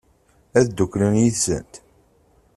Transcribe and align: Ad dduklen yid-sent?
Ad 0.59 0.65
dduklen 0.69 1.13
yid-sent? 1.21 1.73